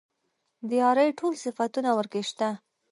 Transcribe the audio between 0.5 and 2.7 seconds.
د يارۍ ټول صفتونه ورکې شته.